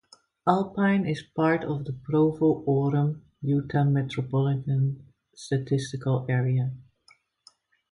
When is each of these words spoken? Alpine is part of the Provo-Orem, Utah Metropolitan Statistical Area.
Alpine 0.47 1.05
is 1.05 1.21
part 1.21 1.63
of 1.63 1.85
the 1.85 1.93
Provo-Orem, 1.93 3.21
Utah 3.43 3.83
Metropolitan 3.83 5.05
Statistical 5.35 6.25
Area. 6.27 6.71